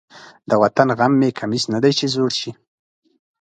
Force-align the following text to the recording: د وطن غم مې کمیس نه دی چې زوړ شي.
د 0.49 0.51
وطن 0.63 0.87
غم 0.97 1.13
مې 1.19 1.29
کمیس 1.39 1.63
نه 1.73 1.79
دی 1.83 1.91
چې 1.99 2.05
زوړ 2.13 2.31
شي. 2.39 2.51